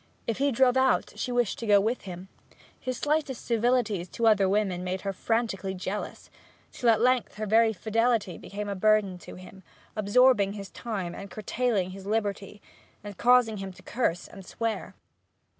[0.25, 2.27] If he drove out, she wished to go with him;
[2.79, 6.31] his slightest civilities to other women made her frantically jealous;
[6.71, 9.61] till at length her very fidelity became a burden to him,
[9.95, 12.63] absorbing his time, and curtailing his liberty,
[13.03, 14.95] and causing him to curse and swear.